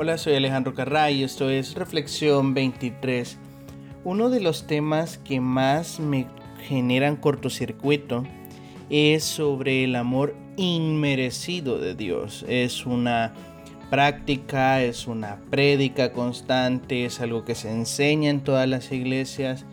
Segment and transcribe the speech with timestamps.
[0.00, 3.36] Hola, soy Alejandro Carray y esto es Reflexión 23.
[4.04, 6.28] Uno de los temas que más me
[6.68, 8.22] generan cortocircuito
[8.90, 12.44] es sobre el amor inmerecido de Dios.
[12.48, 13.34] Es una
[13.90, 19.64] práctica, es una prédica constante, es algo que se enseña en todas las iglesias,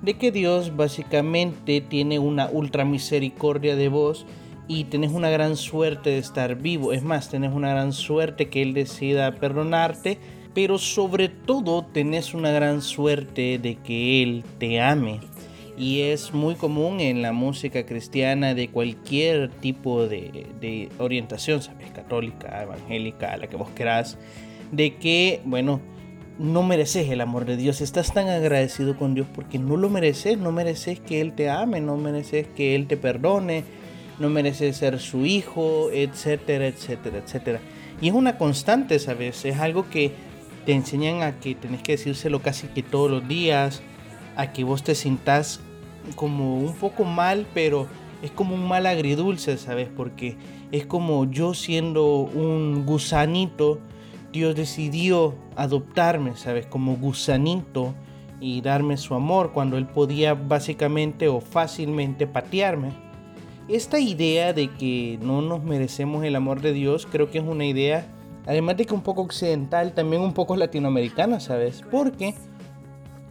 [0.00, 4.26] de que Dios básicamente tiene una ultra misericordia de vos
[4.68, 6.92] y tenés una gran suerte de estar vivo.
[6.92, 10.18] Es más, tenés una gran suerte que Él decida perdonarte,
[10.54, 15.20] pero sobre todo tenés una gran suerte de que Él te ame.
[15.76, 21.90] Y es muy común en la música cristiana de cualquier tipo de, orientación, ¿sabes?
[21.90, 24.18] Católica, evangélica, la que vos querás,
[24.70, 25.80] de que, bueno,
[26.38, 27.80] no mereces el amor de Dios.
[27.80, 31.80] Estás tan agradecido con Dios porque no lo mereces, no mereces que Él te ame,
[31.80, 33.64] no mereces que Él te perdone,
[34.18, 37.60] no merece ser su hijo, etcétera, etcétera, etcétera.
[38.00, 39.44] Y es una constante, ¿sabes?
[39.44, 40.12] Es algo que
[40.66, 43.82] te enseñan a que tenés que decírselo casi que todos los días,
[44.36, 45.60] a que vos te sintas
[46.16, 47.86] como un poco mal, pero
[48.22, 49.88] es como un mal agridulce, ¿sabes?
[49.94, 50.36] Porque
[50.70, 53.80] es como yo siendo un gusanito,
[54.32, 56.66] Dios decidió adoptarme, ¿sabes?
[56.66, 57.94] Como gusanito
[58.40, 62.90] y darme su amor cuando Él podía básicamente o fácilmente patearme.
[63.68, 67.64] Esta idea de que no nos merecemos el amor de Dios creo que es una
[67.64, 68.06] idea,
[68.44, 71.82] además de que un poco occidental, también un poco latinoamericana, ¿sabes?
[71.90, 72.34] Porque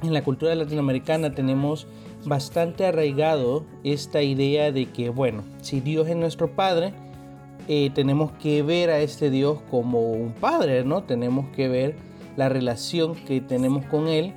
[0.01, 1.85] en la cultura latinoamericana tenemos
[2.25, 6.93] bastante arraigado esta idea de que, bueno, si Dios es nuestro Padre,
[7.67, 11.03] eh, tenemos que ver a este Dios como un Padre, ¿no?
[11.03, 11.95] Tenemos que ver
[12.37, 14.33] la relación que tenemos con Él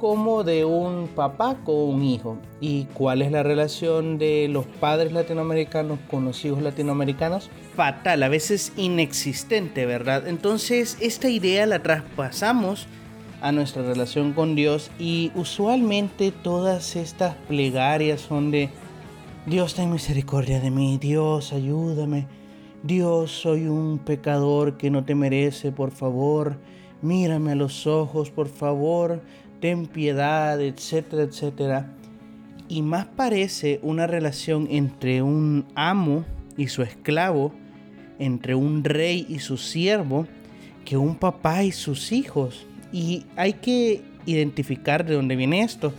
[0.00, 2.38] como de un papá con un hijo.
[2.60, 7.50] ¿Y cuál es la relación de los padres latinoamericanos con los hijos latinoamericanos?
[7.74, 10.26] Fatal, a veces inexistente, ¿verdad?
[10.28, 12.86] Entonces esta idea la traspasamos
[13.40, 18.70] a nuestra relación con Dios y usualmente todas estas plegarias son de
[19.46, 22.26] Dios ten misericordia de mí, Dios ayúdame,
[22.82, 26.56] Dios soy un pecador que no te merece, por favor,
[27.00, 29.22] mírame a los ojos, por favor,
[29.60, 31.92] ten piedad, etcétera, etcétera.
[32.68, 36.24] Y más parece una relación entre un amo
[36.56, 37.52] y su esclavo,
[38.18, 40.26] entre un rey y su siervo,
[40.84, 42.66] que un papá y sus hijos.
[42.92, 45.92] Y hay que identificar de dónde viene esto.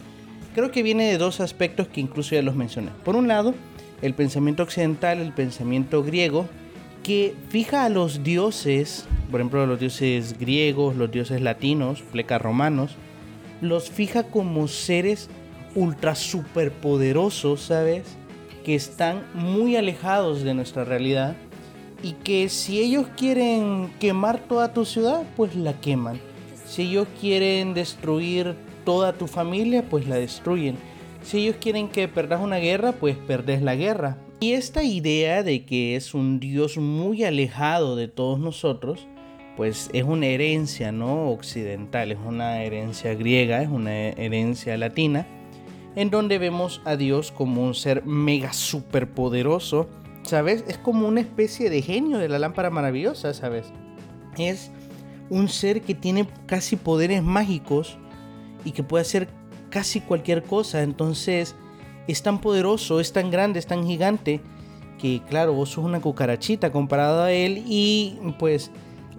[0.56, 2.89] Creo que viene de dos aspectos que incluso ya los mencioné.
[3.06, 3.53] Por un lado,
[4.01, 6.47] el pensamiento occidental, el pensamiento griego,
[7.03, 12.95] que fija a los dioses, por ejemplo, los dioses griegos, los dioses latinos, plecas romanos,
[13.62, 15.29] los fija como seres
[15.75, 18.03] ultra superpoderosos, ¿sabes?
[18.63, 21.35] Que están muy alejados de nuestra realidad
[22.03, 26.19] y que si ellos quieren quemar toda tu ciudad, pues la queman.
[26.66, 30.78] Si ellos quieren destruir toda tu familia, pues la destruyen.
[31.24, 34.18] Si ellos quieren que perdas una guerra, pues perdés la guerra.
[34.39, 39.07] Y esta idea de que es un Dios muy alejado de todos nosotros,
[39.57, 45.25] pues es una herencia no occidental, es una herencia griega, es una herencia latina,
[45.95, 49.90] en donde vemos a Dios como un ser mega superpoderoso,
[50.22, 50.63] ¿sabes?
[50.68, 53.66] Es como una especie de genio de la lámpara maravillosa, ¿sabes?
[54.38, 54.69] Es
[55.31, 57.97] un ser que tiene casi poderes mágicos
[58.63, 59.28] y que puede hacer
[59.72, 61.56] casi cualquier cosa, entonces
[62.07, 64.39] es tan poderoso, es tan grande, es tan gigante,
[65.00, 68.72] que claro, vos sos una cucarachita comparado a él y pues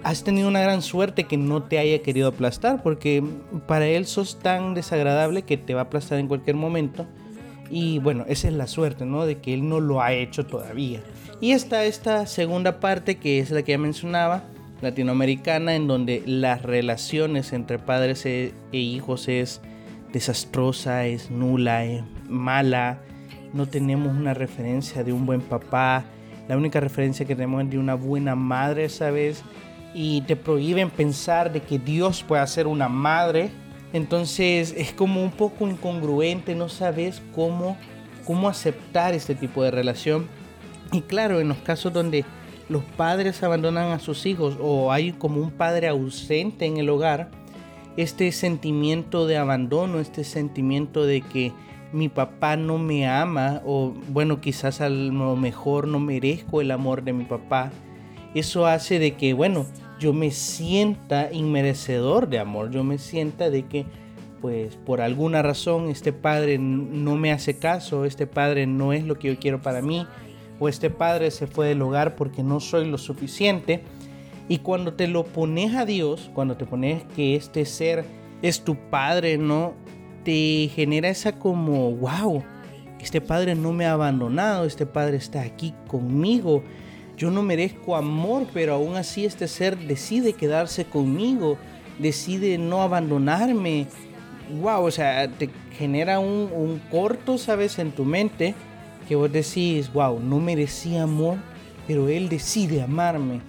[0.04, 3.22] has tenido una gran suerte que no te haya querido aplastar, porque
[3.66, 7.06] para él sos tan desagradable que te va a aplastar en cualquier momento.
[7.70, 9.26] Y bueno, esa es la suerte, ¿no?
[9.26, 11.00] De que él no lo ha hecho todavía.
[11.40, 14.44] Y está esta segunda parte que es la que ya mencionaba,
[14.80, 19.60] latinoamericana, en donde las relaciones entre padres e, e hijos es
[20.12, 23.00] desastrosa, es nula, es mala.
[23.52, 26.04] No tenemos una referencia de un buen papá.
[26.48, 29.44] La única referencia que tenemos es de una buena madre, ¿sabes?
[30.00, 33.50] Y te prohíben pensar de que Dios puede ser una madre.
[33.92, 37.76] Entonces es como un poco incongruente, no sabes cómo,
[38.24, 40.28] cómo aceptar este tipo de relación.
[40.92, 42.24] Y claro, en los casos donde
[42.68, 47.32] los padres abandonan a sus hijos o hay como un padre ausente en el hogar,
[47.96, 51.52] este sentimiento de abandono, este sentimiento de que
[51.92, 57.02] mi papá no me ama o bueno, quizás a lo mejor no merezco el amor
[57.02, 57.72] de mi papá,
[58.34, 59.66] eso hace de que, bueno,
[59.98, 63.86] yo me sienta inmerecedor de amor, yo me sienta de que,
[64.40, 69.18] pues, por alguna razón este padre no me hace caso, este padre no es lo
[69.18, 70.06] que yo quiero para mí,
[70.60, 73.82] o este padre se fue del hogar porque no soy lo suficiente.
[74.48, 78.04] Y cuando te lo pones a Dios, cuando te pones que este ser
[78.42, 79.74] es tu padre, ¿no?
[80.24, 82.42] Te genera esa como, wow,
[83.00, 86.62] este padre no me ha abandonado, este padre está aquí conmigo.
[87.18, 91.58] Yo no merezco amor, pero aún así este ser decide quedarse conmigo,
[91.98, 93.88] decide no abandonarme.
[94.60, 97.78] Wow, o sea, te genera un, un corto, ¿sabes?
[97.80, 98.54] En tu mente
[99.08, 101.38] que vos decís, wow, no merecía amor,
[101.88, 103.40] pero él decide amarme.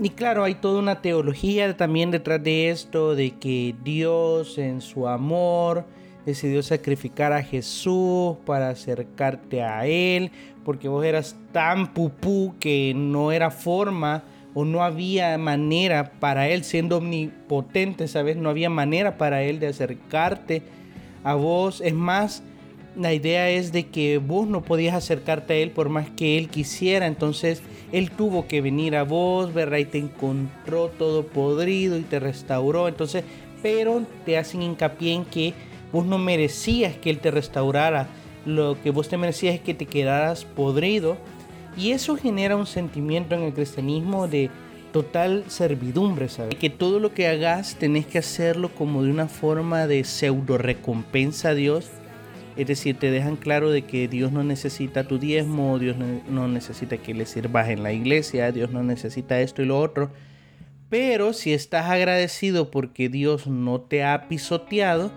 [0.00, 5.06] Y claro, hay toda una teología también detrás de esto, de que Dios en su
[5.06, 5.84] amor
[6.26, 10.30] decidió sacrificar a Jesús para acercarte a Él,
[10.64, 14.24] porque vos eras tan pupú que no era forma
[14.54, 18.36] o no había manera para Él, siendo omnipotente, ¿sabes?
[18.36, 20.62] No había manera para Él de acercarte
[21.24, 21.80] a vos.
[21.80, 22.42] Es más,
[22.96, 26.48] la idea es de que vos no podías acercarte a Él por más que Él
[26.48, 27.62] quisiera, entonces
[27.92, 29.78] Él tuvo que venir a vos, ¿verdad?
[29.78, 33.24] Y te encontró todo podrido y te restauró, entonces,
[33.62, 35.54] pero te hacen hincapié en que
[35.94, 38.08] vos no merecías que Él te restaurara,
[38.44, 41.16] lo que vos te merecías es que te quedaras podrido,
[41.74, 44.50] y eso genera un sentimiento en el cristianismo de
[44.92, 46.56] total servidumbre, ¿sabes?
[46.56, 51.48] Que todo lo que hagas tenés que hacerlo como de una forma de pseudo recompensa
[51.48, 51.90] a Dios
[52.56, 55.96] es decir, te dejan claro de que Dios no necesita tu diezmo, Dios
[56.28, 60.10] no, necesita que le sirvas en la iglesia, Dios no necesita esto y lo otro.
[60.88, 65.10] Pero si estás agradecido porque Dios no te ha pisoteado,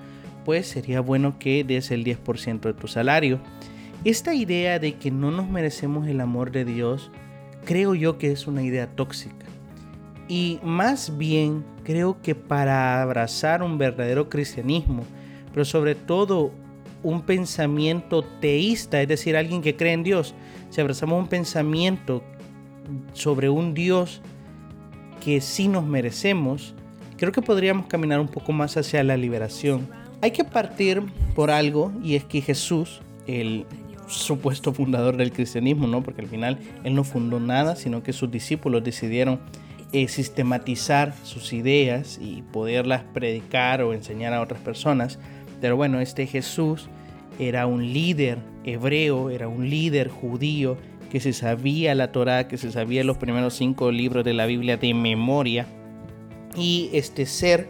[0.47, 3.41] pues sería bueno que des el 10% de tu salario.
[4.05, 7.11] Esta idea de que no nos merecemos el amor de Dios,
[7.65, 9.45] creo yo que es una idea tóxica.
[10.29, 15.03] Y más bien creo que para abrazar un verdadero cristianismo,
[15.51, 16.53] pero sobre todo
[17.03, 20.33] un pensamiento teísta, es decir, alguien que cree en Dios,
[20.69, 22.23] si abrazamos un pensamiento
[23.11, 24.21] sobre un Dios
[25.21, 26.73] que sí nos merecemos,
[27.17, 30.06] creo que podríamos caminar un poco más hacia la liberación.
[30.21, 31.03] Hay que partir
[31.35, 33.65] por algo y es que Jesús, el
[34.07, 36.01] supuesto fundador del cristianismo, ¿no?
[36.01, 39.39] Porque al final él no fundó nada, sino que sus discípulos decidieron
[39.91, 45.19] eh, sistematizar sus ideas y poderlas predicar o enseñar a otras personas.
[45.61, 46.89] Pero bueno, este Jesús
[47.39, 50.77] era un líder hebreo, era un líder judío
[51.11, 54.77] que se sabía la Torá, que se sabía los primeros cinco libros de la Biblia
[54.77, 55.67] de memoria.
[56.55, 57.69] Y este ser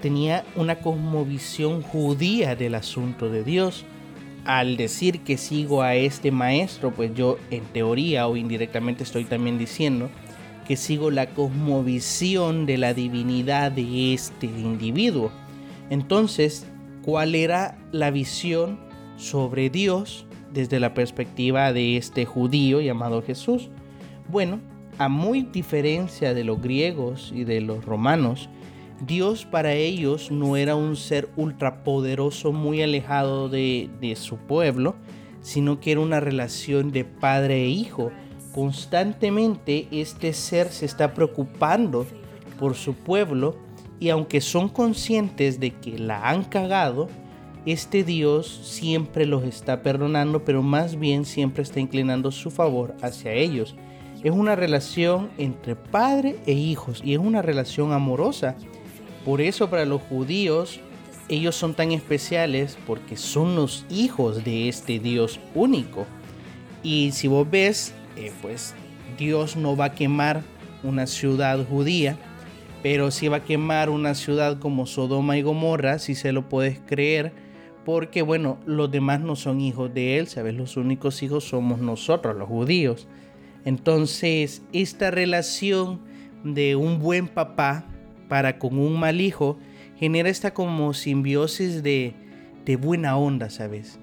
[0.00, 3.84] tenía una cosmovisión judía del asunto de Dios.
[4.44, 9.58] Al decir que sigo a este maestro, pues yo en teoría o indirectamente estoy también
[9.58, 10.08] diciendo
[10.66, 15.30] que sigo la cosmovisión de la divinidad de este individuo.
[15.90, 16.66] Entonces,
[17.02, 18.78] cuál era la visión
[19.16, 23.70] sobre Dios desde la perspectiva de este judío llamado Jesús.
[24.28, 24.60] Bueno,
[24.98, 28.48] a muy diferencia de los griegos y de los romanos,
[29.00, 34.96] Dios para ellos no era un ser ultrapoderoso muy alejado de, de su pueblo,
[35.40, 38.10] sino que era una relación de padre e hijo.
[38.52, 42.06] Constantemente este ser se está preocupando
[42.58, 43.56] por su pueblo
[44.00, 47.08] y aunque son conscientes de que la han cagado,
[47.66, 53.32] este Dios siempre los está perdonando, pero más bien siempre está inclinando su favor hacia
[53.32, 53.76] ellos.
[54.22, 58.56] Es una relación entre padre e hijos y es una relación amorosa.
[59.24, 60.80] Por eso para los judíos
[61.28, 66.06] ellos son tan especiales porque son los hijos de este Dios único.
[66.82, 68.74] Y si vos ves, eh, pues
[69.18, 70.42] Dios no va a quemar
[70.82, 72.16] una ciudad judía,
[72.82, 76.80] pero si va a quemar una ciudad como Sodoma y Gomorra, si se lo puedes
[76.80, 77.32] creer,
[77.84, 80.54] porque bueno, los demás no son hijos de él, ¿sabes?
[80.54, 83.08] Los únicos hijos somos nosotros, los judíos.
[83.64, 86.00] Entonces, esta relación
[86.44, 87.84] de un buen papá
[88.28, 89.58] para con un mal hijo
[89.98, 92.14] genera esta como simbiosis de,
[92.64, 93.98] de buena onda, ¿sabes?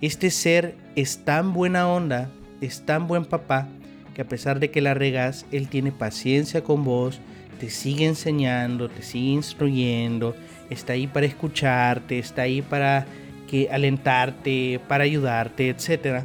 [0.00, 3.68] Este ser es tan buena onda, es tan buen papá,
[4.14, 7.20] que a pesar de que la regas, él tiene paciencia con vos,
[7.58, 10.34] te sigue enseñando, te sigue instruyendo,
[10.70, 13.06] está ahí para escucharte, está ahí para
[13.48, 16.24] que alentarte, para ayudarte, etc.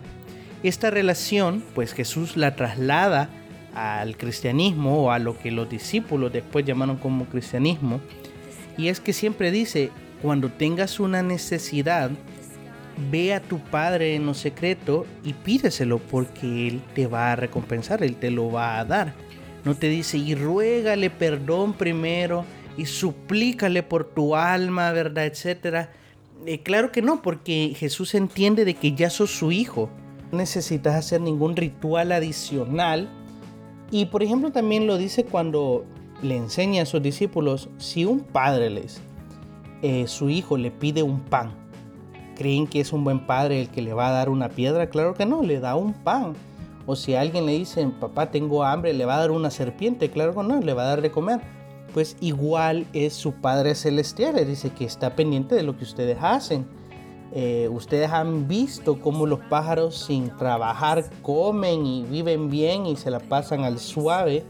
[0.63, 3.29] Esta relación, pues Jesús la traslada
[3.75, 7.99] al cristianismo o a lo que los discípulos después llamaron como cristianismo,
[8.77, 9.91] y es que siempre dice,
[10.21, 12.11] cuando tengas una necesidad,
[13.11, 18.03] ve a tu Padre en lo secreto y pídeselo porque Él te va a recompensar,
[18.03, 19.13] Él te lo va a dar.
[19.63, 22.45] No te dice, y ruégale perdón primero
[22.77, 25.25] y suplícale por tu alma, ¿verdad?
[25.25, 25.91] Etcétera.
[26.45, 29.89] Eh, claro que no, porque Jesús entiende de que ya sos su hijo.
[30.31, 33.09] No necesitas hacer ningún ritual adicional
[33.91, 35.85] Y por ejemplo también lo dice cuando
[36.21, 39.01] le enseña a sus discípulos, si un padre les,
[39.81, 41.51] eh, su hijo le pide un pan,
[42.35, 44.89] ¿creen que es un buen padre el que le va a dar una piedra?
[44.89, 46.33] Claro que no, le da un pan.
[46.87, 50.35] O si alguien le dice, papá, tengo hambre, le va a dar una serpiente, claro
[50.35, 51.41] que no, le va a dar de comer.
[51.93, 56.17] Pues igual es su Padre Celestial, le dice que está pendiente de lo que ustedes
[56.21, 56.67] hacen.
[57.31, 63.11] Eh, ustedes han visto cómo los pájaros sin trabajar comen y viven bien y se
[63.11, 64.43] la pasan al suave.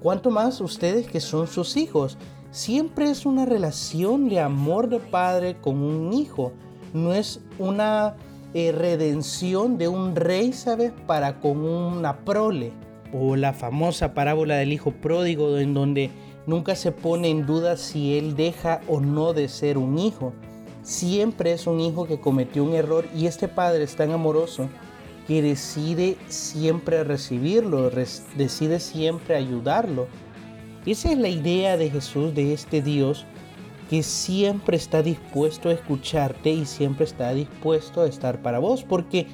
[0.00, 2.18] ¿Cuánto más ustedes que son sus hijos?
[2.50, 6.52] Siempre es una relación de amor de padre con un hijo.
[6.94, 8.16] No es una
[8.54, 10.92] eh, redención de un rey, ¿sabes?
[11.06, 12.72] Para con una prole.
[13.12, 16.10] O la famosa parábola del hijo pródigo, en donde
[16.46, 20.32] nunca se pone en duda si él deja o no de ser un hijo.
[20.88, 24.70] Siempre es un hijo que cometió un error y este padre es tan amoroso
[25.26, 30.06] que decide siempre recibirlo, decide siempre ayudarlo.
[30.86, 33.26] Esa es la idea de Jesús, de este Dios
[33.90, 39.26] que siempre está dispuesto a escucharte y siempre está dispuesto a estar para vos, porque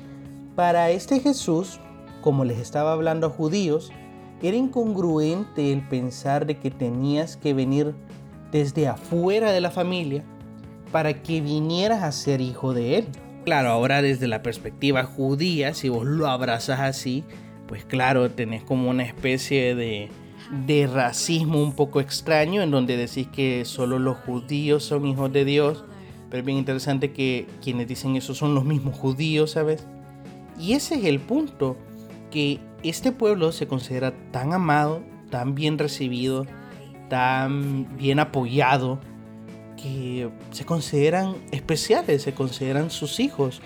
[0.56, 1.78] para este Jesús,
[2.20, 3.92] como les estaba hablando a judíos,
[4.42, 7.94] era incongruente el pensar de que tenías que venir
[8.50, 10.24] desde afuera de la familia
[10.94, 13.06] para que vinieras a ser hijo de él.
[13.44, 17.24] Claro, ahora desde la perspectiva judía, si vos lo abrazas así,
[17.66, 20.08] pues claro, tenés como una especie de
[20.66, 25.44] de racismo un poco extraño en donde decís que solo los judíos son hijos de
[25.44, 25.84] Dios,
[26.30, 29.84] pero es bien interesante que quienes dicen eso son los mismos judíos, ¿sabes?
[30.60, 31.76] Y ese es el punto,
[32.30, 36.46] que este pueblo se considera tan amado, tan bien recibido,
[37.08, 39.00] tan bien apoyado,
[39.84, 43.60] que se consideran especiales, se consideran sus hijos.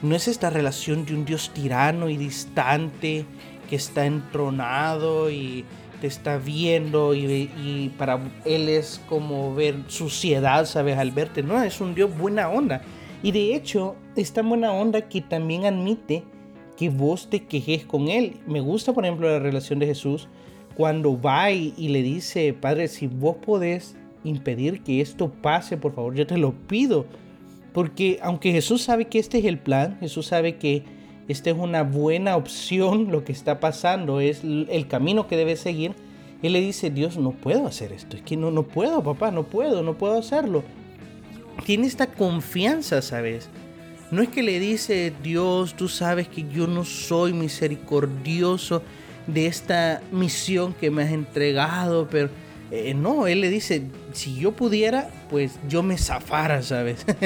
[0.00, 3.26] No es esta relación de un Dios tirano y distante
[3.68, 5.66] que está entronado y
[6.00, 10.96] te está viendo y, para él es como ver suciedad, ¿sabes?
[10.96, 12.80] Al verte, no, es un Dios buena onda.
[13.22, 16.24] Y de hecho, es tan buena onda que también admite
[16.78, 18.38] que vos te quejes con él.
[18.46, 20.28] Me gusta, por ejemplo, la relación de Jesús
[20.74, 23.96] cuando va y le dice, Padre, si vos podés
[24.28, 27.06] impedir que esto pase, por favor, yo te lo pido.
[27.72, 30.84] Porque aunque Jesús sabe que este es el plan, Jesús sabe que
[31.28, 35.94] esta es una buena opción, lo que está pasando es el camino que debe seguir.
[36.42, 39.44] Él le dice, Dios, no puedo hacer esto, es que no, no puedo, papá, no
[39.44, 40.62] puedo, no puedo hacerlo.
[41.64, 43.50] Tiene esta confianza, ¿sabes?
[44.10, 48.82] No es que le dice, Dios, tú sabes que yo no soy misericordioso
[49.26, 52.30] de esta misión que me has entregado, pero
[52.70, 53.82] eh, no, él le dice,
[54.12, 57.04] si yo pudiera, pues yo me zafara, ¿sabes?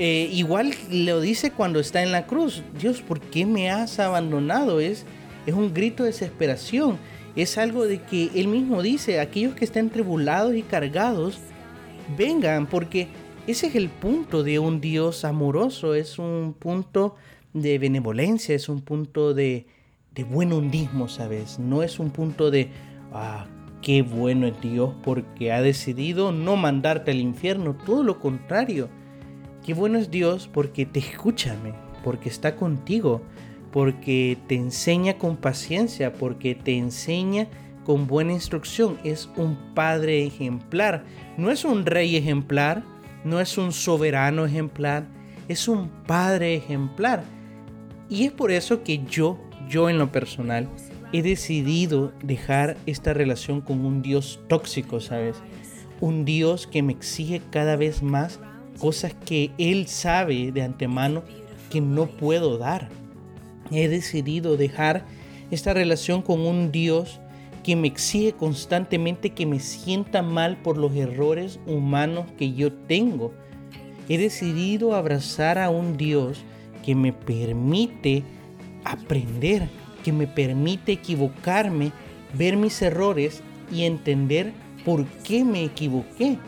[0.00, 4.78] Eh, igual lo dice cuando está en la cruz, Dios, ¿por qué me has abandonado?
[4.78, 5.04] Es,
[5.44, 6.98] es un grito de desesperación,
[7.34, 11.38] es algo de que él mismo dice, aquellos que estén tribulados y cargados,
[12.16, 13.08] vengan, porque
[13.48, 17.16] ese es el punto de un Dios amoroso, es un punto
[17.52, 19.66] de benevolencia, es un punto de,
[20.14, 21.58] de buen hundismo, ¿sabes?
[21.58, 22.70] No es un punto de,
[23.12, 23.46] ah,
[23.82, 28.88] qué bueno es Dios porque ha decidido no mandarte al infierno, todo lo contrario
[29.68, 31.54] Qué bueno es Dios porque te escucha,
[32.02, 33.20] porque está contigo,
[33.70, 37.48] porque te enseña con paciencia, porque te enseña
[37.84, 38.98] con buena instrucción.
[39.04, 41.04] Es un padre ejemplar.
[41.36, 42.82] No es un rey ejemplar,
[43.24, 45.06] no es un soberano ejemplar,
[45.48, 47.22] es un padre ejemplar.
[48.08, 50.66] Y es por eso que yo, yo en lo personal,
[51.12, 55.36] he decidido dejar esta relación con un Dios tóxico, ¿sabes?
[56.00, 58.40] Un Dios que me exige cada vez más
[58.78, 61.22] cosas que Él sabe de antemano
[61.70, 62.88] que no puedo dar.
[63.70, 65.04] He decidido dejar
[65.50, 67.20] esta relación con un Dios
[67.62, 73.34] que me exige constantemente que me sienta mal por los errores humanos que yo tengo.
[74.08, 76.42] He decidido abrazar a un Dios
[76.84, 78.22] que me permite
[78.84, 79.68] aprender,
[80.08, 81.92] que me permite equivocarme,
[82.34, 84.52] ver mis errores y entender
[84.84, 86.38] por qué me equivoqué,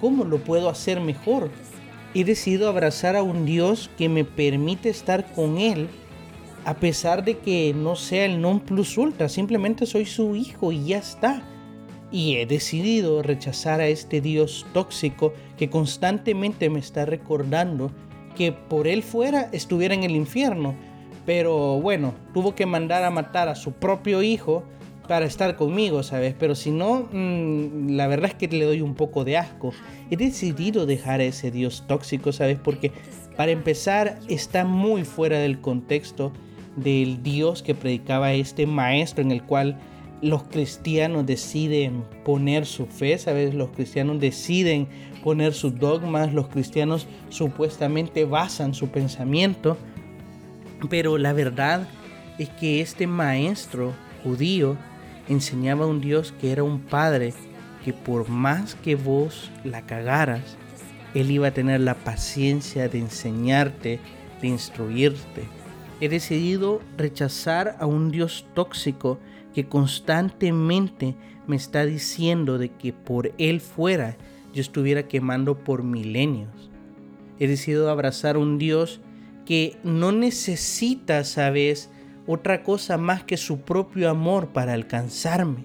[0.00, 1.50] cómo lo puedo hacer mejor
[2.20, 5.88] he decidido abrazar a un Dios que me permite estar con Él
[6.64, 10.86] a pesar de que no sea el non plus ultra, simplemente soy su hijo y
[10.86, 11.42] ya está.
[12.10, 17.92] Y he decidido rechazar a este Dios tóxico que constantemente me está recordando
[18.34, 20.74] que por él fuera estuviera en el infierno.
[21.26, 24.62] Pero bueno, tuvo que mandar a matar a su propio hijo
[25.08, 26.34] para estar conmigo, ¿sabes?
[26.38, 29.72] Pero si no, mm, la verdad es que le doy un poco de asco.
[30.10, 32.58] He decidido dejar a ese Dios tóxico, ¿sabes?
[32.58, 32.92] Porque
[33.36, 36.32] para empezar está muy fuera del contexto.
[36.76, 39.78] del Dios que predicaba este maestro en el cual
[40.20, 43.54] los cristianos deciden poner su fe, ¿sabes?
[43.54, 44.86] Los cristianos deciden
[45.24, 49.78] poner sus dogmas, los cristianos supuestamente basan su pensamiento,
[50.88, 51.88] pero la verdad
[52.38, 54.76] es que este maestro judío
[55.28, 57.32] enseñaba a un Dios que era un padre
[57.84, 60.56] que por más que vos la cagaras,
[61.14, 64.00] él iba a tener la paciencia de enseñarte,
[64.42, 65.44] de instruirte.
[66.00, 69.18] He decidido rechazar a un Dios tóxico
[69.54, 71.14] que constantemente
[71.46, 74.16] me está diciendo de que por Él fuera
[74.52, 76.70] yo estuviera quemando por milenios.
[77.38, 79.00] He decidido abrazar a un Dios
[79.46, 81.88] que no necesita, sabes,
[82.26, 85.64] otra cosa más que su propio amor para alcanzarme.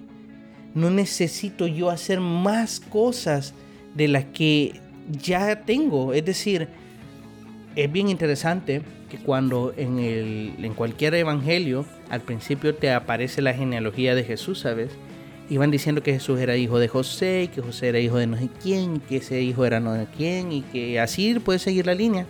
[0.74, 3.52] No necesito yo hacer más cosas
[3.94, 6.14] de las que ya tengo.
[6.14, 6.68] Es decir,
[7.76, 13.52] es bien interesante que cuando en, el, en cualquier evangelio al principio te aparece la
[13.52, 14.92] genealogía de Jesús, ¿sabes?
[15.50, 18.48] Iban diciendo que Jesús era hijo de José, que José era hijo de no sé
[18.62, 22.26] quién, que ese hijo era no sé quién, y que así puedes seguir la línea.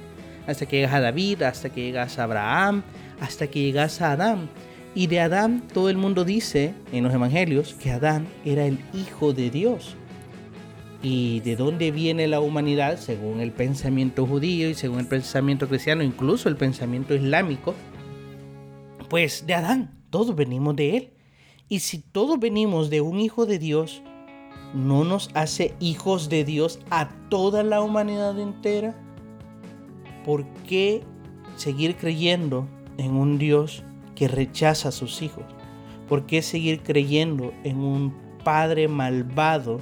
[0.46, 2.82] Hasta que llegas a David, hasta que llegas a Abraham,
[3.20, 4.48] hasta que llegas a Adán.
[4.94, 9.32] Y de Adán todo el mundo dice en los evangelios que Adán era el hijo
[9.32, 9.96] de Dios
[11.02, 16.02] y de dónde viene la humanidad según el pensamiento judío y según el pensamiento cristiano,
[16.02, 17.74] incluso el pensamiento islámico,
[19.08, 21.12] pues de Adán, todos venimos de él.
[21.68, 24.02] Y si todos venimos de un hijo de Dios,
[24.74, 28.94] ¿no nos hace hijos de Dios a toda la humanidad entera?
[30.24, 31.02] ¿Por qué
[31.56, 32.66] seguir creyendo
[32.98, 35.44] en un Dios que rechaza a sus hijos?
[36.08, 38.14] ¿Por qué seguir creyendo en un
[38.44, 39.78] Padre malvado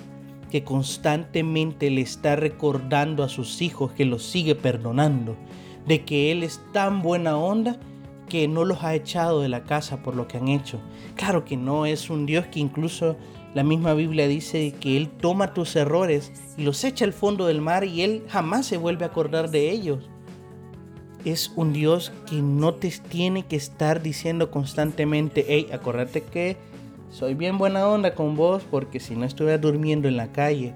[0.50, 5.36] que constantemente le está recordando a sus hijos que los sigue perdonando,
[5.86, 7.78] de que Él es tan buena onda
[8.28, 10.80] que no los ha echado de la casa por lo que han hecho.
[11.16, 13.16] Claro que no es un Dios que incluso
[13.54, 17.60] la misma Biblia dice que Él toma tus errores y los echa al fondo del
[17.60, 20.08] mar y Él jamás se vuelve a acordar de ellos.
[21.24, 26.56] Es un Dios que no te tiene que estar diciendo constantemente, hey, acordate que
[27.10, 30.72] soy bien buena onda con vos porque si no estuviera durmiendo en la calle,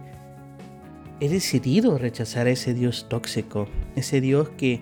[1.20, 4.80] he decidido rechazar a ese Dios tóxico, ese Dios que,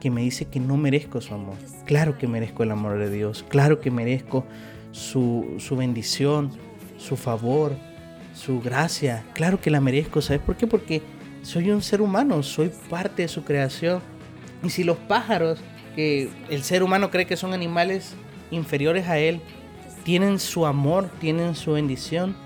[0.00, 1.56] que me dice que no merezco su amor.
[1.84, 4.44] Claro que merezco el amor de Dios, claro que merezco
[4.90, 6.50] su, su bendición,
[6.96, 7.76] su favor,
[8.34, 10.66] su gracia, claro que la merezco, ¿sabes por qué?
[10.66, 11.02] Porque
[11.42, 14.00] soy un ser humano, soy parte de su creación.
[14.62, 15.60] Y si los pájaros,
[15.96, 18.14] que el ser humano cree que son animales
[18.50, 19.40] inferiores a él,
[20.04, 22.36] tienen su amor, tienen su bendición.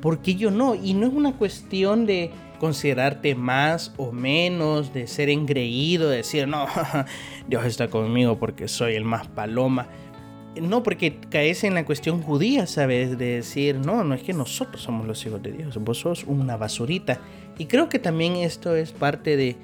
[0.00, 0.74] porque yo no?
[0.74, 6.48] Y no es una cuestión de considerarte más o menos, de ser engreído, de decir,
[6.48, 6.66] no,
[7.48, 9.88] Dios está conmigo porque soy el más paloma.
[10.60, 13.16] No, porque caes en la cuestión judía, ¿sabes?
[13.16, 16.56] De decir, no, no es que nosotros somos los hijos de Dios, vos sos una
[16.56, 17.20] basurita.
[17.58, 19.56] Y creo que también esto es parte de,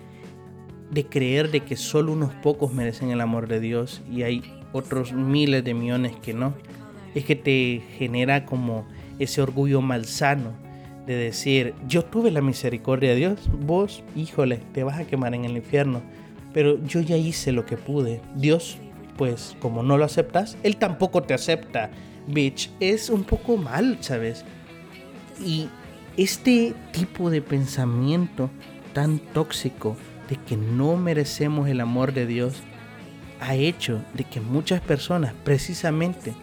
[0.90, 5.12] de creer de que solo unos pocos merecen el amor de Dios y hay otros
[5.12, 6.54] miles de millones que no
[7.14, 8.86] es que te genera como
[9.18, 10.52] ese orgullo malsano
[11.06, 15.44] de decir, yo tuve la misericordia de Dios, vos, híjole, te vas a quemar en
[15.44, 16.02] el infierno,
[16.52, 18.20] pero yo ya hice lo que pude.
[18.36, 18.76] Dios,
[19.16, 21.90] pues como no lo aceptas, Él tampoco te acepta,
[22.26, 22.70] bitch.
[22.78, 24.44] Es un poco mal, ¿sabes?
[25.42, 25.68] Y
[26.18, 28.50] este tipo de pensamiento
[28.92, 29.96] tan tóxico
[30.28, 32.62] de que no merecemos el amor de Dios
[33.40, 36.34] ha hecho de que muchas personas precisamente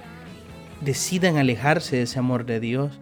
[0.82, 3.00] decidan alejarse de ese amor de Dios.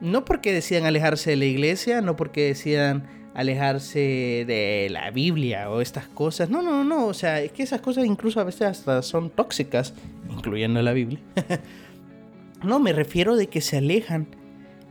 [0.00, 3.04] No porque decidan alejarse de la iglesia, no porque decidan
[3.34, 6.50] alejarse de la Biblia o estas cosas.
[6.50, 9.94] No, no, no, o sea, es que esas cosas incluso a veces hasta son tóxicas,
[10.30, 11.20] incluyendo la Biblia.
[12.62, 14.26] no, me refiero de que se alejan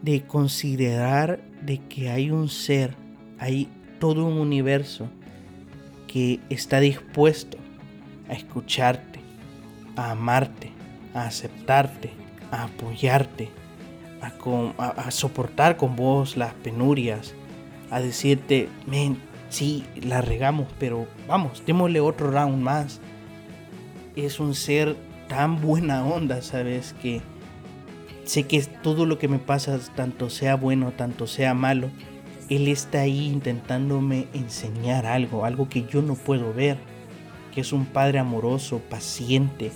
[0.01, 2.95] de considerar de que hay un ser,
[3.37, 5.09] hay todo un universo
[6.11, 7.57] que está dispuesto
[8.29, 9.19] a escucharte,
[9.95, 10.71] a amarte,
[11.13, 12.11] a aceptarte,
[12.51, 13.49] a apoyarte,
[14.77, 17.33] a, soportar con vos las penurias,
[17.89, 19.17] a decirte, men,
[19.49, 22.99] sí, la regamos, pero vamos, démosle otro round más.
[24.15, 24.95] Es un ser
[25.27, 26.93] tan buena onda, ¿sabes?
[27.01, 27.21] Que
[28.25, 31.89] sé que todo lo que me pasa, tanto sea bueno, tanto sea malo,
[32.51, 36.77] Él está ahí intentándome enseñar algo, algo que yo no puedo ver,
[37.55, 39.71] que es un Padre amoroso, paciente,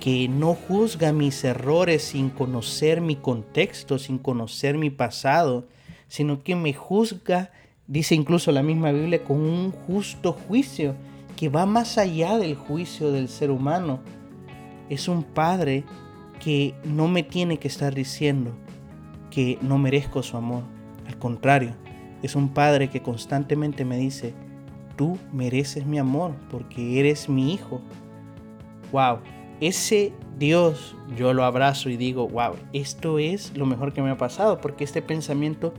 [0.00, 5.66] que no juzga mis errores sin conocer mi contexto, sin conocer mi pasado,
[6.08, 7.52] sino que me juzga,
[7.88, 10.94] dice incluso la misma Biblia, con un justo juicio
[11.36, 14.00] que va más allá del juicio del ser humano.
[14.88, 15.84] es un padre
[16.42, 18.52] que no me tiene que estar diciendo
[19.30, 20.62] que no merezco su amor.
[21.06, 21.83] Al contrario,
[22.24, 24.32] es un padre que constantemente me dice,
[24.96, 27.82] tú mereces mi amor porque eres mi hijo.
[28.92, 29.18] Wow,
[29.60, 34.16] ese Dios yo lo abrazo y digo, wow, esto es lo mejor que me ha
[34.16, 35.74] pasado porque este pensamiento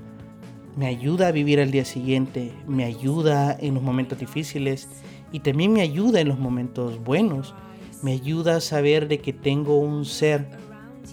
[0.75, 4.87] me ayuda a vivir al día siguiente, me ayuda en los momentos difíciles
[5.31, 7.55] y también me ayuda en los momentos buenos.
[8.03, 10.47] Me ayuda a saber de que tengo un ser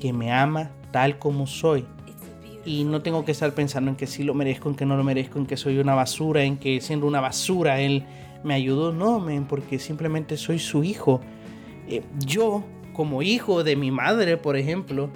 [0.00, 1.86] que me ama tal como soy.
[2.64, 5.04] Y no tengo que estar pensando en que sí lo merezco, en que no lo
[5.04, 8.04] merezco, en que soy una basura, en que siendo una basura él
[8.44, 8.92] me ayudó.
[8.92, 11.20] No, men, porque simplemente soy su hijo.
[11.88, 15.10] Eh, yo, como hijo de mi madre, por ejemplo,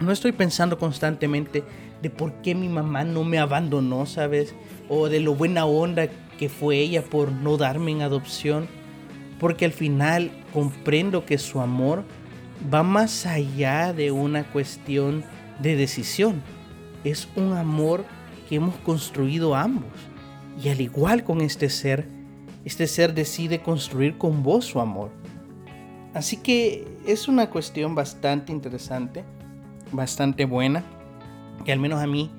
[0.00, 1.62] no estoy pensando constantemente
[2.00, 4.54] de por qué mi mamá no me abandonó, ¿sabes?
[4.88, 8.68] O de lo buena onda que fue ella por no darme en adopción.
[9.38, 12.04] Porque al final comprendo que su amor
[12.72, 15.24] va más allá de una cuestión
[15.60, 16.42] de decisión.
[17.04, 18.04] Es un amor
[18.48, 19.92] que hemos construido ambos.
[20.62, 22.08] Y al igual con este ser,
[22.64, 25.10] este ser decide construir con vos su amor.
[26.14, 29.24] Así que es una cuestión bastante interesante,
[29.92, 30.84] bastante buena
[31.64, 32.30] que al menos a mí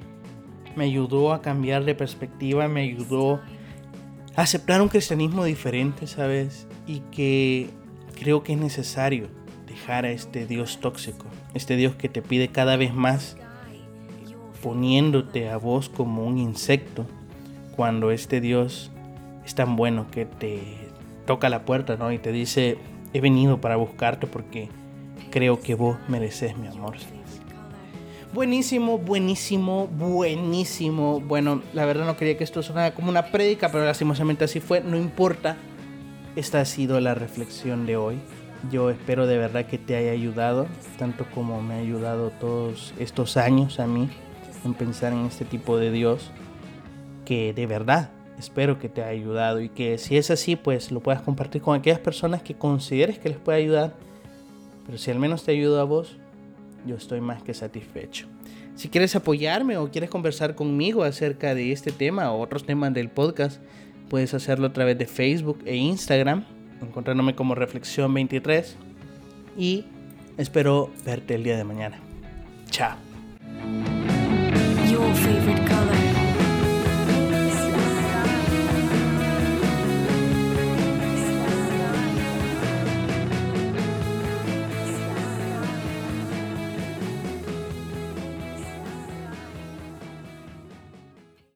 [0.75, 3.41] me ayudó a cambiar de perspectiva, me ayudó
[4.35, 6.67] a aceptar un cristianismo diferente, ¿sabes?
[6.87, 7.69] Y que
[8.17, 9.27] creo que es necesario
[9.67, 13.37] dejar a este Dios tóxico, este Dios que te pide cada vez más,
[14.61, 17.05] poniéndote a vos como un insecto,
[17.75, 18.91] cuando este Dios
[19.45, 20.61] es tan bueno que te
[21.25, 22.11] toca la puerta, ¿no?
[22.11, 22.77] Y te dice,
[23.13, 24.69] he venido para buscarte porque
[25.31, 26.97] creo que vos mereces mi amor.
[28.33, 31.19] Buenísimo, buenísimo, buenísimo.
[31.19, 34.81] Bueno, la verdad no quería que esto sonara como una prédica, pero lastimosamente así fue.
[34.81, 35.57] No importa.
[36.35, 38.19] Esta ha sido la reflexión de hoy.
[38.71, 40.67] Yo espero de verdad que te haya ayudado,
[40.99, 44.09] tanto como me ha ayudado todos estos años a mí
[44.65, 46.31] en pensar en este tipo de Dios,
[47.25, 51.01] que de verdad espero que te haya ayudado y que si es así, pues lo
[51.01, 53.93] puedas compartir con aquellas personas que consideres que les puede ayudar.
[54.85, 56.17] Pero si al menos te ayuda a vos,
[56.85, 58.27] yo estoy más que satisfecho.
[58.75, 63.09] Si quieres apoyarme o quieres conversar conmigo acerca de este tema o otros temas del
[63.09, 63.61] podcast,
[64.09, 66.45] puedes hacerlo a través de Facebook e Instagram,
[66.81, 68.77] encontrándome como Reflexión 23.
[69.57, 69.85] Y
[70.37, 71.99] espero verte el día de mañana.
[72.69, 73.08] Chao.